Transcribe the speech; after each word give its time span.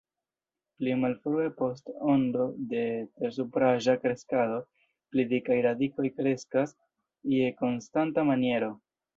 Pli 0.77 0.93
malfrue, 1.01 1.43
post 1.59 1.91
ondo 2.13 2.47
de 2.71 2.79
tersupraĵa 3.21 3.95
kreskado, 4.07 4.57
pli 5.13 5.27
dikaj 5.35 5.61
radikoj 5.69 6.11
kreskas 6.19 6.77
je 7.37 7.55
konstanta 7.63 8.29
maniero. 8.33 8.77